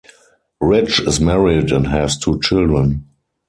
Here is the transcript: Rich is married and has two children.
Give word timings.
Rich 0.61 1.01
is 1.01 1.21
married 1.21 1.71
and 1.71 1.85
has 1.85 2.17
two 2.17 2.39
children. 2.39 3.05